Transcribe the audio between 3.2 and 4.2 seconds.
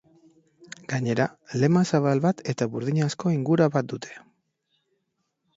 aingura bat daude.